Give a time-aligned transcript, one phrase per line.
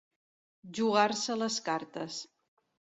[0.79, 2.21] Jugar-se les cartes.